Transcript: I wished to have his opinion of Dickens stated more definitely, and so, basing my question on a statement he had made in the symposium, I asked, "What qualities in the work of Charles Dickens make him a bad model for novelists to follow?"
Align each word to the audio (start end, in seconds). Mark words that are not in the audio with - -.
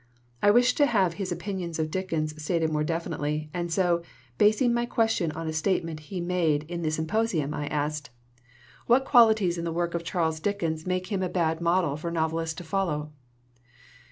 I 0.41 0.49
wished 0.49 0.77
to 0.77 0.87
have 0.87 1.13
his 1.13 1.31
opinion 1.31 1.73
of 1.77 1.91
Dickens 1.91 2.41
stated 2.43 2.71
more 2.71 2.83
definitely, 2.83 3.51
and 3.53 3.71
so, 3.71 4.01
basing 4.39 4.73
my 4.73 4.87
question 4.87 5.31
on 5.33 5.47
a 5.47 5.53
statement 5.53 5.99
he 6.09 6.15
had 6.17 6.25
made 6.27 6.63
in 6.63 6.81
the 6.81 6.89
symposium, 6.89 7.53
I 7.53 7.67
asked, 7.67 8.09
"What 8.87 9.05
qualities 9.05 9.59
in 9.59 9.63
the 9.63 9.71
work 9.71 9.93
of 9.93 10.03
Charles 10.03 10.39
Dickens 10.39 10.87
make 10.87 11.11
him 11.11 11.21
a 11.21 11.29
bad 11.29 11.61
model 11.61 11.95
for 11.97 12.09
novelists 12.09 12.55
to 12.55 12.63
follow?" 12.63 13.11